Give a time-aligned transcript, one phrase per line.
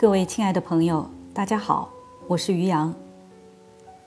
[0.00, 1.90] 各位亲爱的朋友，大家好，
[2.28, 2.94] 我是于洋。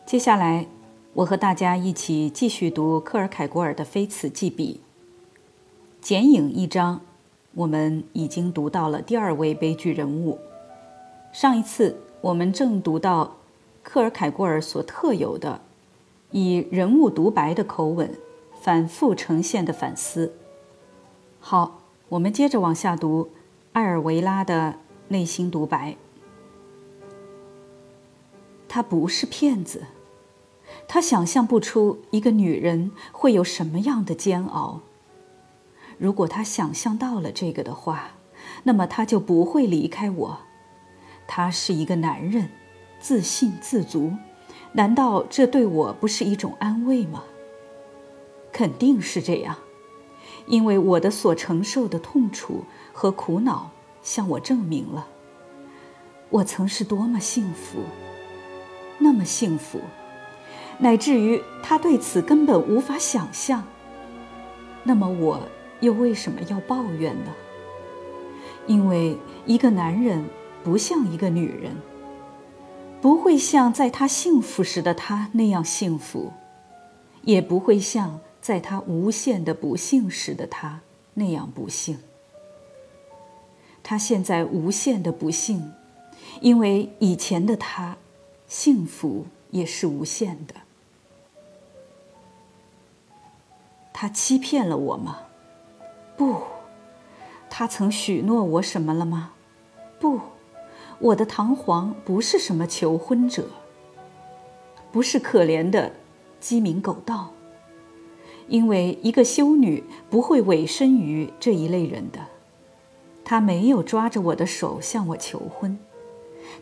[0.06, 0.66] 接下来，
[1.12, 4.80] 我和大家一起继续读克尔凯郭尔的《非此即彼》。
[6.00, 7.02] 剪影一章，
[7.56, 10.40] 我们已经读到了第二位悲剧人物。
[11.34, 13.36] 上一次我们正读到
[13.84, 15.60] 克尔凯郭尔所特有的
[16.32, 18.16] 以人物独白的口吻
[18.62, 20.32] 反复呈现的反思。
[21.42, 23.32] 好，我们接着往下读
[23.74, 24.76] 艾尔维拉的
[25.12, 25.98] 内心独白。
[28.68, 29.84] 他不是骗子。
[30.88, 34.80] 他想象不出一个女人会有什么样的煎熬。
[35.98, 38.12] 如果他想象到了这个的话，
[38.64, 40.40] 那么他就不会离开我。
[41.28, 42.50] 他是一个男人，
[43.00, 44.14] 自信自足，
[44.72, 47.24] 难道这对我不是一种安慰吗？
[48.52, 49.58] 肯定是这样，
[50.48, 53.72] 因为我的所承受的痛楚和苦恼
[54.02, 55.08] 向我证明了，
[56.30, 57.80] 我曾是多么幸福，
[58.98, 59.80] 那么幸福。
[60.80, 63.64] 乃至于他对此根本无法想象。
[64.84, 65.40] 那么我
[65.80, 67.32] 又为什么要抱怨呢？
[68.66, 70.26] 因为一个男人
[70.64, 71.76] 不像一个女人，
[73.00, 76.32] 不会像在他幸福时的他那样幸福，
[77.24, 80.82] 也不会像在他无限的不幸时的他
[81.14, 82.00] 那样不幸。
[83.84, 85.72] 他现在无限的不幸，
[86.40, 87.98] 因为以前的他
[88.48, 90.56] 幸福也是无限的。
[93.94, 95.20] 他欺骗了我吗？
[96.18, 96.42] 不。
[97.50, 99.34] 他曾许诺我什么了吗？
[100.00, 100.20] 不。
[101.00, 103.48] 我的堂皇不是什么求婚者，
[104.92, 105.92] 不是可怜的
[106.40, 107.32] 鸡鸣狗盗，
[108.48, 112.20] 因为一个修女不会委身于这一类人的。
[113.32, 115.80] 他没有抓着我的手向我求婚，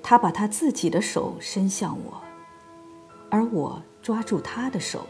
[0.03, 2.21] 他把他自己的手伸向我，
[3.32, 5.08] 而我抓住他的手。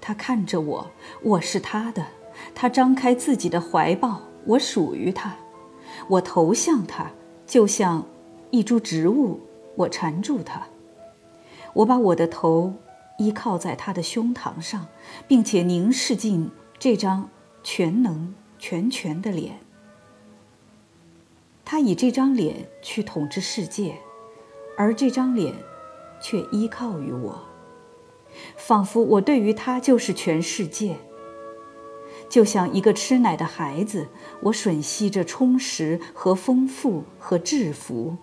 [0.00, 0.90] 他看着我，
[1.20, 2.06] 我是他的。
[2.54, 5.36] 他张开自己的怀抱，我属于他。
[6.08, 7.10] 我投向他，
[7.46, 8.06] 就像
[8.50, 9.40] 一株植物，
[9.74, 10.62] 我缠住他。
[11.74, 12.72] 我把我的头
[13.18, 14.86] 依靠在他的胸膛上，
[15.28, 17.28] 并且凝视进这张
[17.62, 19.58] 全能全全的脸。
[21.68, 23.96] 他以这张脸去统治世界，
[24.78, 25.52] 而这张脸
[26.22, 27.42] 却依靠于我。
[28.56, 30.96] 仿佛我对于他就是全世界，
[32.28, 34.06] 就像一个吃奶的孩子，
[34.42, 38.16] 我吮吸着充实和丰富和制服。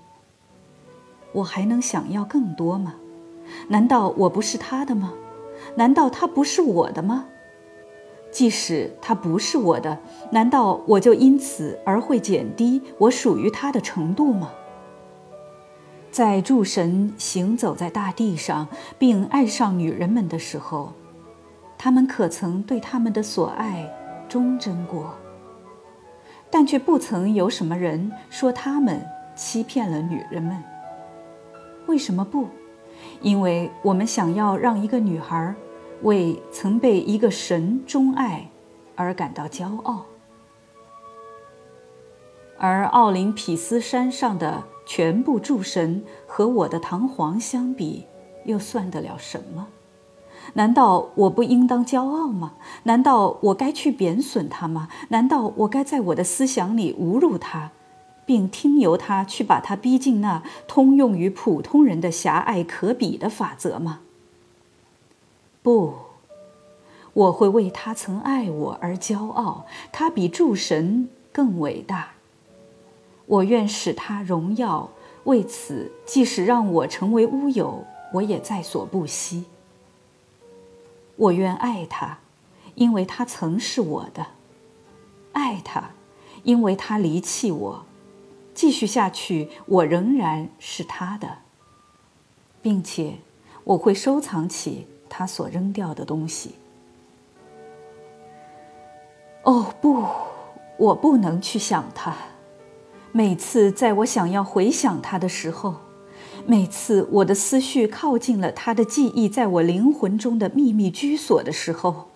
[1.33, 2.95] 我还能想要更多吗？
[3.67, 5.13] 难道我不是他的吗？
[5.75, 7.25] 难道他不是我的吗？
[8.33, 9.99] 即使他不是我的，
[10.31, 14.51] 难道我就因此而会减低我属于他的程度吗？
[16.11, 18.67] 在诸神行走在大地上，
[18.97, 20.93] 并爱上女人们的时候，
[21.77, 23.87] 他们可曾对他们的所爱
[24.27, 25.13] 忠贞过？
[26.49, 29.03] 但却不曾有什么人说他们
[29.35, 30.63] 欺骗了女人们。
[31.87, 32.47] 为什么不？
[33.21, 35.53] 因为我们想要让一个女孩
[36.03, 38.49] 为曾被一个神钟爱
[38.95, 40.05] 而感到骄傲，
[42.57, 44.63] 而奥林匹斯山上的。
[44.85, 48.05] 全部诸神和我的堂皇相比，
[48.43, 49.67] 又算得了什么？
[50.55, 52.55] 难道我不应当骄傲吗？
[52.83, 54.89] 难道我该去贬损他吗？
[55.07, 57.71] 难道我该在我的思想里侮辱他，
[58.25, 64.01] 并听由他去把他逼进那通用于普通人的狭隘可比的法则吗？
[65.63, 65.93] 不，
[67.13, 69.65] 我会为他曾爱我而骄傲。
[69.93, 72.11] 他比诸神更伟大。
[73.25, 74.89] 我愿使他荣耀，
[75.23, 79.45] 为此，即使让我成为乌有，我也在所不惜。
[81.15, 82.19] 我愿爱他，
[82.75, 84.25] 因为他曾是我的；
[85.31, 85.91] 爱他，
[86.43, 87.85] 因为他离弃我。
[88.53, 91.37] 继续下去，我仍然是他的，
[92.61, 93.19] 并且
[93.63, 96.55] 我会收藏起他所扔掉的东西。
[99.43, 100.03] 哦不，
[100.77, 102.15] 我不能去想他。
[103.11, 105.75] 每次在我想要回想他的时候，
[106.47, 112.09] 每次我的思绪靠近了他的记忆在我灵魂中的秘密居所的时候，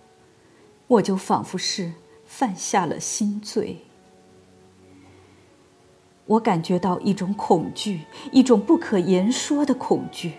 [0.88, 1.91] 我就仿佛是
[2.25, 3.77] 犯下了心罪。
[6.25, 8.01] 我感觉到一种恐惧，
[8.31, 10.33] 一种不可言说的恐惧，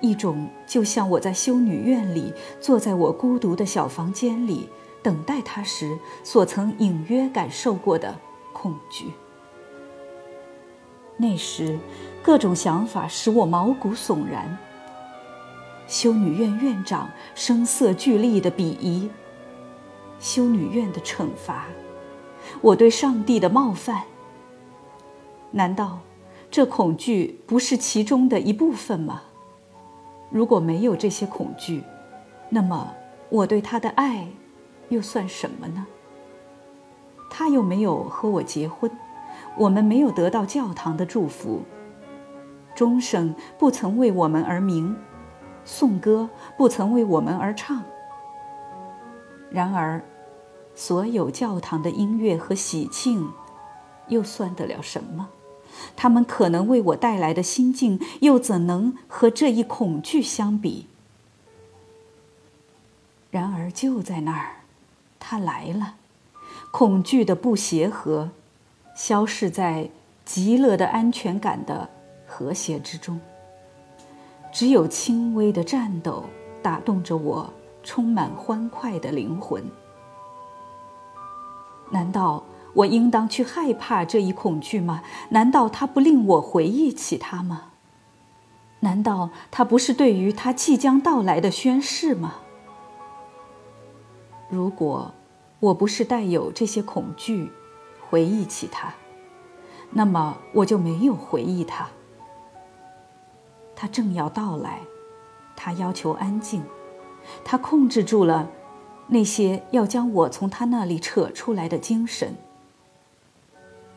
[0.00, 4.68] 一种就像我在修女院里坐在我孤独的小房间里
[5.02, 8.14] 等待他时所曾隐约感受过的
[8.52, 9.12] 恐惧。
[11.16, 11.78] 那时，
[12.22, 14.58] 各种想法使我毛骨悚然。
[15.86, 19.08] 修女院院长声色俱厉的鄙夷，
[20.18, 21.66] 修女院的惩罚，
[22.60, 24.02] 我对上帝的冒犯。
[25.52, 26.00] 难道
[26.50, 29.22] 这恐惧不是其中的一部分吗？
[30.30, 31.84] 如果没有这些恐惧，
[32.48, 32.94] 那么
[33.28, 34.26] 我对他的爱
[34.88, 35.86] 又算什么呢？
[37.30, 38.90] 他又没有和我结婚，
[39.56, 41.62] 我们没有得到教堂的祝福，
[42.74, 44.96] 钟声不曾为我们而鸣。
[45.64, 47.82] 颂歌不曾为我们而唱。
[49.50, 50.00] 然而，
[50.74, 53.28] 所有教堂的音乐和喜庆，
[54.06, 55.28] 又算得了什么？
[55.94, 60.86] 他们可能为我带来的心境，又怎能和这一恐惧相比？
[63.30, 64.60] 然而，就在那儿，
[65.18, 65.96] 他来了，
[66.70, 68.30] 恐惧的不协和，
[68.94, 69.90] 消逝在
[70.24, 71.90] 极乐的安全感的
[72.26, 73.20] 和谐之中。
[74.52, 76.24] 只有轻微的颤抖
[76.62, 77.52] 打动着我
[77.82, 79.62] 充满欢快的灵魂。
[81.90, 82.42] 难道
[82.76, 85.02] 我应当去害怕这一恐惧吗？
[85.30, 87.72] 难道它不令我回忆起它吗？
[88.80, 92.34] 难道它不是对于它即将到来的宣誓吗？
[94.50, 95.12] 如果
[95.58, 97.50] 我不是带有这些恐惧
[98.08, 98.92] 回忆起它，
[99.90, 101.88] 那么我就没有回忆它。
[103.74, 104.80] 他正要到来，
[105.54, 106.62] 他要求安静，
[107.44, 108.48] 他控制住了
[109.08, 112.36] 那些要将我从他那里扯出来的精神。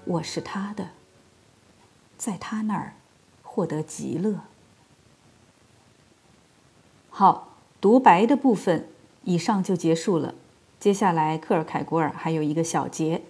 [0.05, 0.89] 我是他的，
[2.17, 2.93] 在他那儿
[3.43, 4.41] 获得极乐。
[7.09, 8.87] 好，独白的部分
[9.23, 10.35] 以上就结束了。
[10.79, 13.21] 接下来，克尔凯郭尔还有一个小节：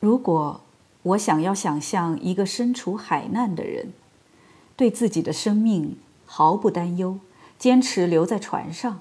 [0.00, 0.60] 如果
[1.02, 3.92] 我想要想象一个身处海难的人。
[4.78, 5.96] 对自己的生命
[6.26, 7.18] 毫不担忧，
[7.58, 9.00] 坚持留在船上，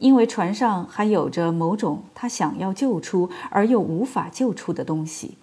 [0.00, 5.36] 因为船上还有着某种他想要救出而又无法救出的东西。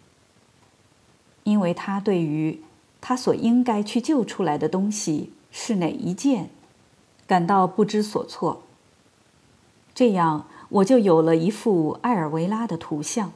[1.43, 2.61] 因为他对于
[2.99, 6.49] 他所应该去救出来的东西是哪一件，
[7.25, 8.63] 感到不知所措。
[9.95, 13.31] 这样，我就有了一幅艾尔维拉的图像。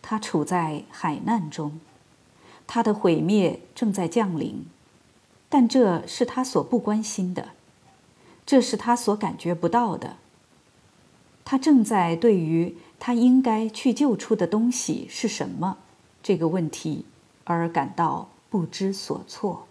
[0.00, 1.78] 他处在海难中。
[2.66, 4.64] 他的毁灭正在降临，
[5.50, 7.48] 但这是他所不关心的，
[8.44, 10.16] 这是他所感觉不到的。
[11.44, 15.78] 他正在对于他应该去救出的东西是什么
[16.22, 17.04] 这个问题
[17.44, 19.66] 而感到不知所措。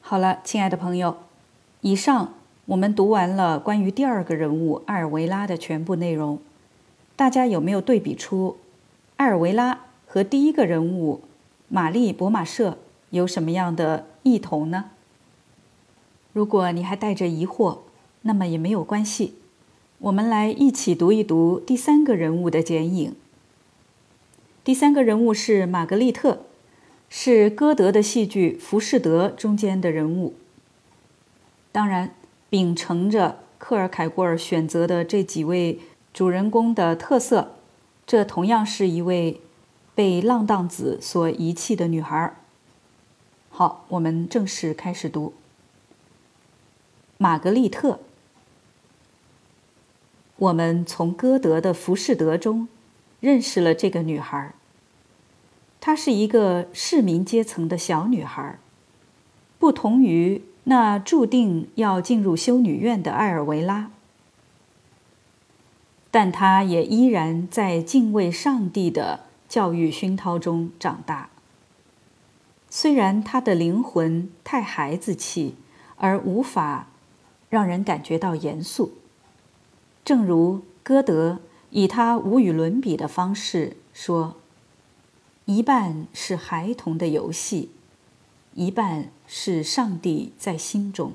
[0.00, 1.18] 好了，亲爱的朋友，
[1.82, 2.34] 以上
[2.66, 6.40] 我们读完了关于第二个人物艾尔维拉的全部内容，
[7.14, 8.58] 大家有没有对比出
[9.16, 9.80] 艾尔维拉？
[10.06, 11.20] 和第一个人物
[11.68, 12.78] 玛丽·博马舍
[13.10, 14.90] 有什么样的异同呢？
[16.32, 17.78] 如果你还带着疑惑，
[18.22, 19.34] 那么也没有关系。
[19.98, 23.14] 我们来一起读一读第三个人物的剪影。
[24.62, 26.40] 第三个人物是玛格丽特，
[27.08, 30.34] 是歌德的戏剧《浮士德》中间的人物。
[31.72, 32.14] 当然，
[32.48, 35.78] 秉承着克尔凯郭尔选择的这几位
[36.12, 37.56] 主人公的特色，
[38.06, 39.40] 这同样是一位。
[39.92, 42.34] 被浪荡子所遗弃的女孩。
[43.50, 45.34] 好，我们正式开始读。
[47.22, 48.00] 玛格丽特。
[50.36, 52.66] 我们从歌德的《浮士德》中
[53.20, 54.54] 认识了这个女孩。
[55.82, 58.58] 她是一个市民阶层的小女孩，
[59.58, 63.90] 不同于那注定要进入修女院的艾尔维拉，
[66.10, 69.26] 但她也依然在敬畏上帝的。
[69.46, 71.28] 教育熏陶中长大。
[72.70, 75.56] 虽然他的灵魂太孩子气，
[75.96, 76.86] 而无法
[77.50, 78.92] 让人感觉到严肃，
[80.02, 84.36] 正如歌德以他无与伦比的方式说
[85.44, 87.70] ：“一半是孩童的游戏，
[88.54, 91.12] 一半是上帝在心中。”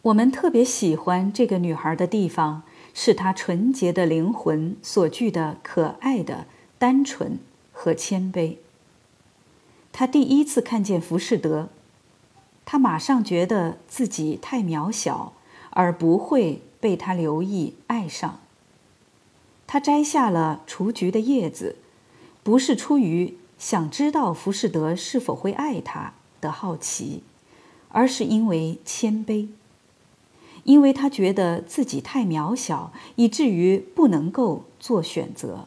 [0.00, 2.62] 我们特别喜欢这个女孩的地方。
[2.96, 6.46] 是她纯洁的灵魂所具的可爱的
[6.78, 7.40] 单纯
[7.72, 8.58] 和谦卑。
[9.90, 11.68] 他第一次看见浮士德，
[12.64, 15.32] 他马上觉得自己太渺小，
[15.70, 18.40] 而不会被他留意爱上。
[19.66, 21.76] 他摘下了雏菊的叶子，
[22.42, 27.22] 不是出于想知道浮士德是否会爱他的好奇，
[27.88, 29.48] 而是因为谦卑。
[30.64, 35.66] 因为他觉得自己太渺小，以至于不能够做选择。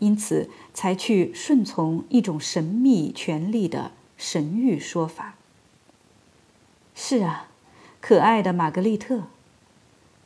[0.00, 5.36] 因此才去顺从一种神秘权力的神谕说法。
[6.94, 7.48] 是啊，
[8.00, 9.24] 可爱的玛格丽特，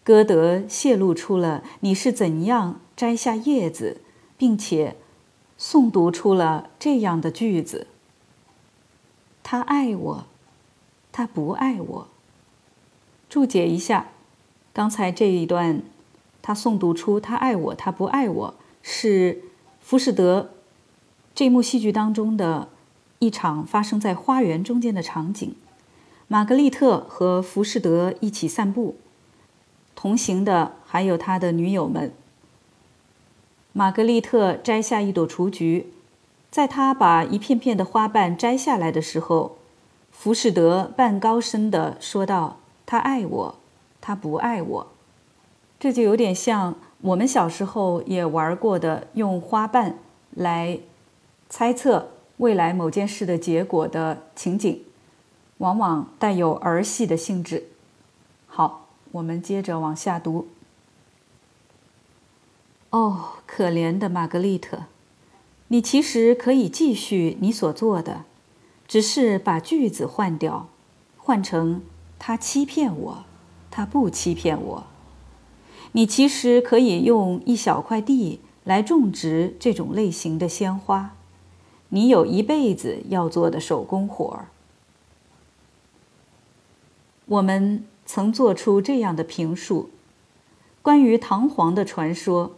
[0.04, 4.00] 歌德泄露出了你是怎样摘下叶子，
[4.36, 4.96] 并且
[5.58, 7.86] 诵读出了这样的句子
[9.42, 10.26] ：“他爱我，
[11.10, 12.08] 他不爱我。”
[13.28, 14.08] 注解一下，
[14.72, 15.82] 刚才这一段，
[16.42, 19.42] 他诵读出“他爱我，他不爱我”是。
[19.80, 20.50] 浮士德
[21.34, 22.68] 这幕戏剧当中的
[23.20, 25.54] 一场发生在花园中间的场景，
[26.30, 28.96] 玛格丽特和浮士德一起散步，
[29.94, 32.12] 同行的还有他的女友们。
[33.72, 35.92] 玛格丽特摘下一朵雏菊，
[36.50, 39.56] 在她把一片片的花瓣摘下来的时候，
[40.12, 43.54] 浮士德半高声地说道：“他爱我，
[44.00, 44.86] 他不爱我。”
[45.80, 46.76] 这就有点像。
[47.00, 50.80] 我们小时候也玩过的用花瓣来
[51.48, 52.08] 猜测
[52.38, 54.82] 未来某件事的结果的情景，
[55.58, 57.64] 往往带有儿戏的性质。
[58.46, 60.48] 好，我们接着往下读。
[62.90, 64.84] 哦，可怜的玛格丽特，
[65.68, 68.24] 你其实可以继续你所做的，
[68.86, 70.68] 只是把句子换掉，
[71.18, 71.82] 换成
[72.18, 73.24] 他欺骗我，
[73.70, 74.84] 他不欺骗我。
[75.92, 81.14] 你其实可以用一小块地来种植这种类型的鲜花，
[81.90, 84.48] 你有一辈子要做的手工活儿。
[87.28, 89.90] 我们曾做出这样的评述：
[90.80, 92.52] 关于唐璜的传说，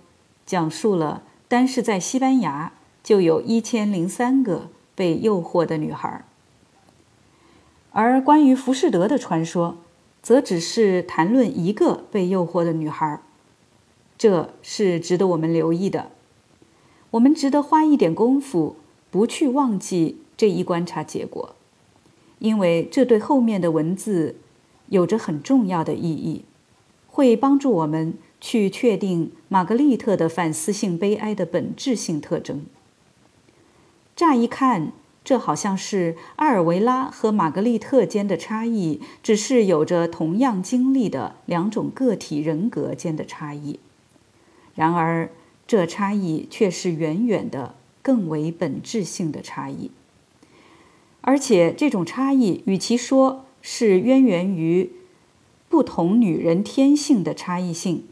[0.47, 2.73] 讲述了单是在西班牙
[3.03, 6.25] 就有一千零三个被诱惑的女孩；
[7.91, 9.79] 而关于浮士德的传说，
[10.23, 13.21] 则只是谈论一个被诱惑的女孩，
[14.17, 16.13] 这是值得我们留意的。
[17.11, 18.77] 我们值得花一点功夫，
[19.11, 21.57] 不去忘记这一观察结果，
[22.39, 24.37] 因为这对后面的文字
[24.91, 26.45] 有着很重要的意义，
[27.09, 32.67] 会帮助我们去确定玛格丽特的反思性悲哀的本质性特征。
[34.15, 34.93] 乍一看。
[35.23, 43.79] 这好像是阿尔维拉和玛格丽特间的差异，只是有着同样经历的两种个体人格间的差异。
[44.75, 45.31] 然而，
[45.67, 49.91] 这差异却是远远的更为本质性的差异。
[51.21, 54.93] 而且，这种差异与其说是渊源于
[55.69, 58.05] 不同女人天性的差异性，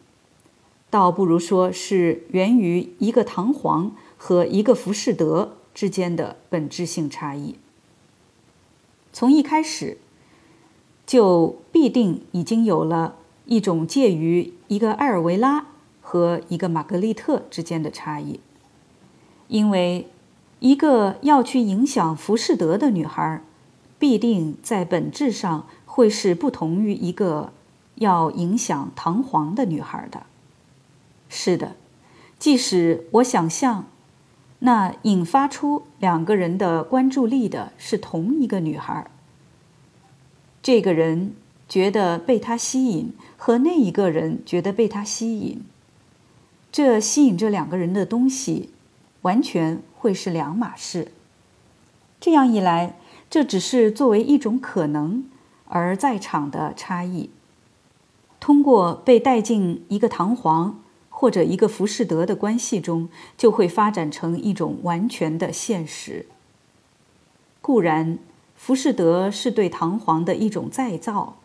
[0.90, 5.54] 倒不如说是源于一个唐璜和一个浮士德。
[5.74, 7.54] 之间的本质性差异，
[9.12, 9.98] 从一开始
[11.06, 13.14] 就必定已经有了
[13.44, 15.68] 一种介于一个埃尔维拉
[16.00, 18.40] 和一个玛格丽特之间的差异，
[19.46, 20.08] 因为
[20.58, 23.40] 一个要去影响浮士德的女孩，
[23.98, 27.52] 必定在本质上会是不同于一个
[27.96, 30.24] 要影响唐璜的女孩的。
[31.28, 31.76] 是的，
[32.38, 33.86] 即使我想象。
[34.60, 39.08] 那引发出两个人的关注力的是同一个女孩。
[40.60, 41.36] 这个人
[41.68, 45.62] 觉得被她吸引，和那一个人觉得被她吸引，
[46.72, 48.70] 这吸引这两个人的东西，
[49.22, 51.12] 完全会是两码事。
[52.20, 52.96] 这样一来，
[53.30, 55.24] 这只是作为一种可能
[55.66, 57.30] 而在场的差异，
[58.38, 60.80] 通过被带进一个弹簧。
[61.20, 66.26] 或者一个浮士德的关系中，就会发展成一种完全的现实。
[67.60, 68.20] 固然，
[68.54, 71.38] 浮士德是对唐璜的一种再造，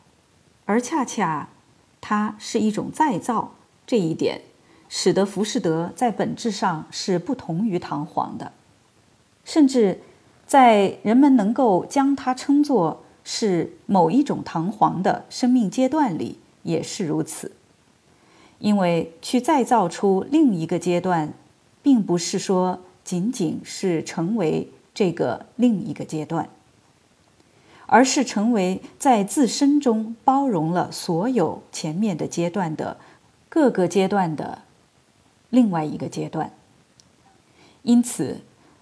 [0.65, 1.49] 而恰恰
[1.99, 3.55] 它是一种再造，
[3.87, 4.41] 这一点
[4.87, 8.51] 使得浮士德在本质上是不同于唐璜的，
[9.43, 10.01] 甚至
[10.45, 17.51] 在人们能够将它称作是某一种堂皇的生命阶段里也是如此。
[18.59, 21.33] 因为去再造出另一个阶段，
[21.81, 26.47] 并不是说仅仅是成为这个另一个阶段，
[27.87, 32.97] 而是成为在自身中包容了所有前面的阶段的
[33.49, 34.59] 各个阶段的
[35.49, 36.51] 另外一个阶段。
[37.81, 38.39] 因此，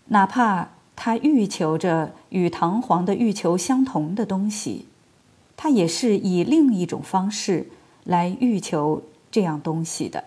[0.10, 0.70] 哪怕
[1.04, 4.86] 他欲求着与唐皇的欲求相同的东西，
[5.58, 7.72] 他也是以另一种方式
[8.04, 9.02] 来欲求。
[9.32, 10.26] 这样东西的，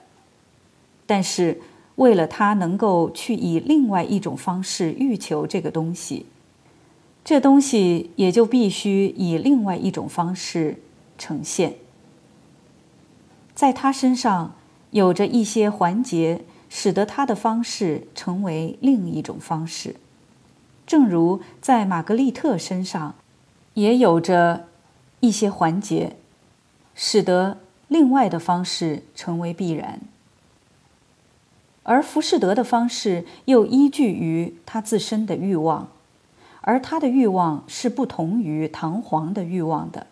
[1.06, 1.60] 但是
[1.94, 6.26] 为了他能够去以另外一种方式欲求这个东西，
[7.24, 10.82] 这东西也就必须以另外一种方式
[11.16, 11.74] 呈现。
[13.54, 14.56] 在他身上
[14.90, 19.94] 有着一些环节使得他的方式成为另一种方式。
[20.86, 23.14] 正如在玛格丽特身上，
[23.72, 24.66] 也有着
[25.20, 26.16] 一些环节，
[26.94, 30.00] 使得另外的方式成为必然。
[31.82, 35.88] 而浮士德的方式又依据于他自身的欲望，
[36.60, 40.06] 而他的欲望是不同于唐璜的欲望的，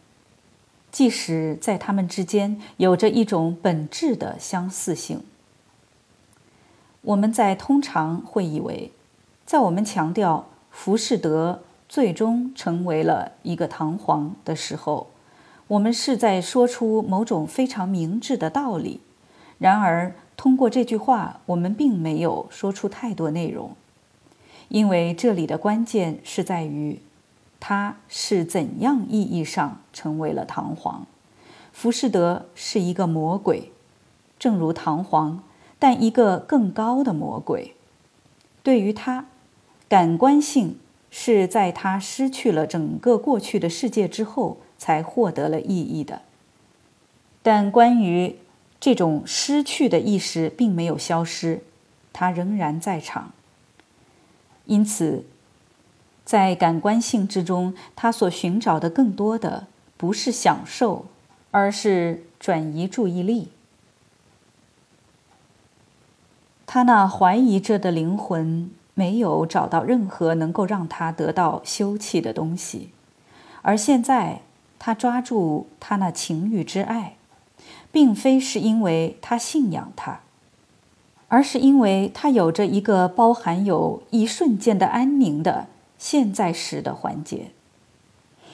[0.90, 5.22] 即使在他们之间有着一种本质的相似性。
[7.02, 8.90] 我们在通常会以为，
[9.44, 10.46] 在我们强调。
[10.72, 15.08] 浮士德最终成为了一个堂皇的时候，
[15.68, 19.00] 我们是在说出某种非常明智的道理。
[19.58, 23.76] 然而，通过这句话，我们并没有说出太多内容，
[24.68, 27.00] 因为这里的关键是在于，
[27.60, 31.06] 他是怎样意义上成为了堂皇。
[31.72, 33.70] 浮士德是一个魔鬼，
[34.38, 35.44] 正如堂皇，
[35.78, 37.76] 但一个更高的魔鬼。
[38.64, 39.26] 对于他。
[39.92, 40.78] 感官性
[41.10, 46.22] 是在他失去了整个过去的世界之后才获得了意义的，
[47.42, 48.36] 但关于
[48.80, 51.60] 这种失去的意识并没有消失，
[52.10, 53.32] 它仍然在场。
[54.64, 55.26] 因此，
[56.24, 59.66] 在感官性之中，他所寻找的更多的
[59.98, 61.04] 不是享受，
[61.50, 63.50] 而是转移注意力。
[66.64, 68.70] 他那怀疑着的灵魂。
[68.94, 72.90] 没有找到任何能够让他得到休憩的东西，
[73.62, 74.42] 而现在
[74.78, 77.16] 他抓住他那情欲之爱，
[77.90, 80.20] 并非是因为他信仰他，
[81.28, 87.52] 而是因为他有着一个包含有一瞬间的安宁的现在时的环节，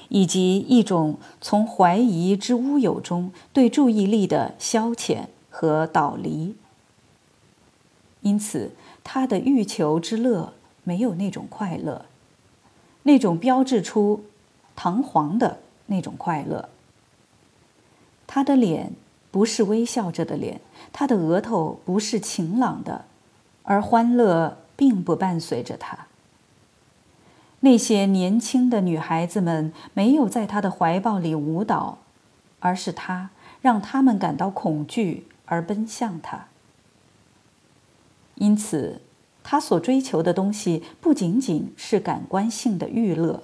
[0.09, 6.55] 以及一种从怀疑之乌有中对注意力的消遣和导离。
[8.21, 8.71] 因此。
[9.11, 10.53] 他的欲求之乐
[10.85, 12.05] 没有那种快乐，
[13.05, 14.25] 那种标志出
[14.77, 16.69] 堂皇的那种快乐。
[18.27, 18.93] 他的脸
[19.31, 20.61] 不是微笑着的脸，
[20.93, 23.07] 他的额头不是晴朗的，
[23.63, 26.07] 而欢乐并不伴随着他。
[27.61, 31.97] 那些年轻的女孩子们没有在他的怀抱里舞蹈，
[32.61, 33.31] 而是他
[33.63, 36.49] 让他们感到恐惧而奔向他。
[38.39, 39.01] 因此，
[39.43, 43.43] 他所追求的东西不仅仅是感官性的娱乐，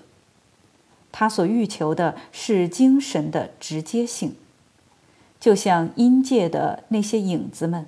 [1.11, 4.35] 他所欲求的是精神的直接性。
[5.41, 7.87] 就像阴界的那些影子们，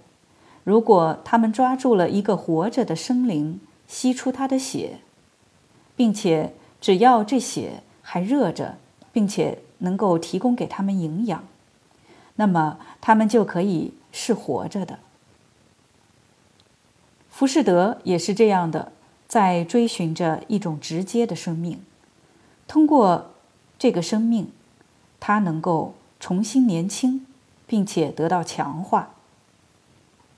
[0.65, 4.99] 如果他们抓住了一个活着的生灵，吸出他的血，
[5.95, 8.77] 并且只要这血还热着，
[9.13, 11.45] 并且能够提供给他们营养，
[12.35, 14.99] 那么他们就可以是活着的。
[17.37, 18.93] 浮士德也是这样的，
[19.29, 21.83] 在追寻着一种直接的生命。
[22.67, 23.33] 通过
[23.79, 24.51] 这个生命，
[25.21, 27.27] 他能够重新年轻，
[27.67, 29.11] 并且得到强化。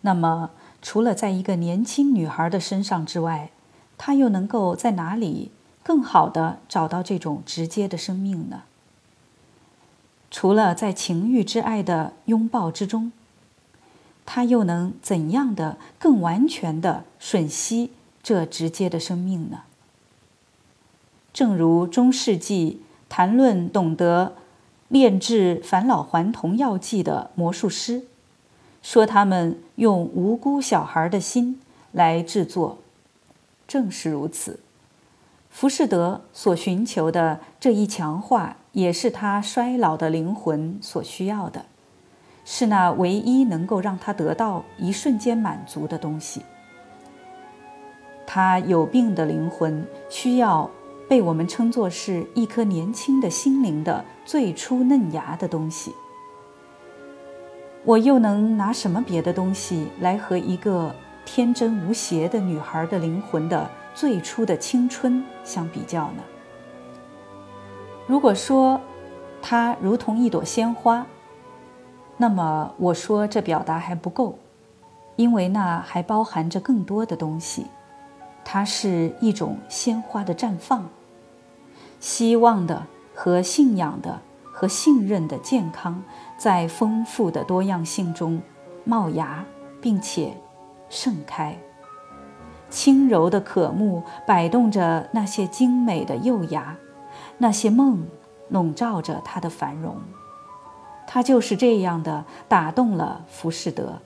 [0.01, 0.51] 那么，
[0.83, 3.53] 除了在一个年轻女孩的身上之外，
[3.97, 5.53] 他又能够在哪里
[5.85, 8.63] 更好的找到这种直接的生命呢？
[10.33, 13.13] 除了在情欲之爱的拥抱之中。
[14.31, 19.61] 他又能怎样的更完全的吮吸这直接的生命呢？
[21.33, 24.35] 正如中世纪谈论懂得
[24.89, 28.03] 炼制返老还童药剂的魔术师，
[28.83, 31.59] 说他们用无辜小孩的心
[31.93, 32.77] 来制作，
[33.67, 34.61] 正是如此。
[35.49, 41.65] 浮士德所寻求的这一强化，也是他衰老的灵魂所需要的。
[42.51, 46.41] 是那唯一能够让他得到一瞬间满足的东西。
[48.27, 50.69] 他有病的灵魂需要
[51.07, 55.93] 被我们称作是一颗年轻的心灵的最初嫩芽的东西。
[57.85, 60.95] 我又能拿什么别的东西来和一个
[61.27, 66.23] 天真无邪的女孩的灵魂的最初的青春相比较呢？
[68.07, 68.81] 如果说，
[69.43, 71.07] 它如同一朵鲜花。
[72.21, 74.39] 那么我说这表达还不够，
[75.17, 77.67] 因为那还包含着更多的东西。
[78.45, 80.89] 它是一种鲜花的绽放，
[82.01, 86.03] 希望的和信仰的和信任的健康，
[86.37, 88.43] 在丰富的多样性中
[88.85, 89.45] 冒芽，
[89.81, 90.35] 并且
[90.89, 91.57] 盛开。
[92.71, 96.77] 轻柔的渴慕摆动着那些精美的幼芽，
[97.39, 98.07] 那些梦
[98.49, 99.97] 笼罩着它的繁荣。
[101.11, 104.01] 他就是这样的打动了浮士德。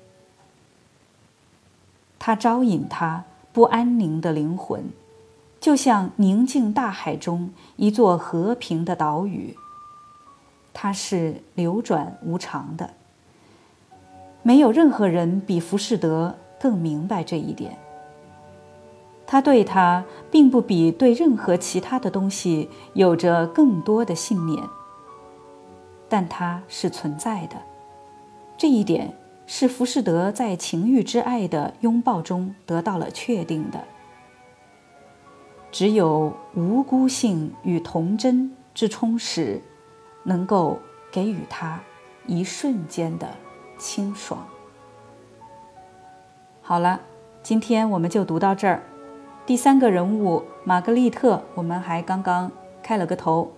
[2.20, 4.84] 他招引他不安宁的灵魂，
[5.58, 9.56] 就像宁静大海中一座和平的岛屿。
[10.72, 12.90] 它是流转无常的。
[14.44, 17.76] 没有任何人比浮士德更明白这一点。
[19.26, 24.62] 他对他并不比对任何其他的东西有着更多的信念，
[26.12, 27.56] 但它是存在的。
[28.58, 29.14] 这一点
[29.46, 33.80] 是浮士德在情欲之爱的拥抱中得到了确定的。
[35.70, 39.62] 只有无辜性与童真之充实，
[40.22, 40.78] 能够
[41.10, 41.80] 给予他
[42.26, 43.26] 一瞬间的
[43.78, 44.46] 清爽。
[46.60, 47.00] 好了，
[47.42, 48.82] 今天我们就读到这儿。
[49.46, 53.50] 第三个人物玛格丽特，我们还刚刚开了个头。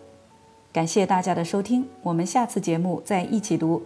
[0.74, 3.80] 感谢大家的收听，我们下次节目再一起读。